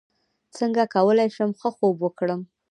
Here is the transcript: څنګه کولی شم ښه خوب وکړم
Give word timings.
څنګه 0.57 0.83
کولی 0.95 1.27
شم 1.35 1.49
ښه 1.59 1.69
خوب 1.75 1.95
وکړم 2.01 2.41